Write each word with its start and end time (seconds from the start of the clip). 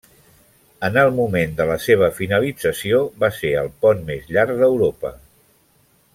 En 0.87 0.95
el 1.01 1.11
moment 1.19 1.53
de 1.59 1.67
la 1.71 1.75
seva 1.83 2.09
finalització, 2.21 3.03
va 3.25 3.29
ser 3.41 3.53
el 3.65 3.71
pont 3.85 4.03
més 4.09 4.25
llarg 4.37 4.59
d'Europa. 4.63 5.13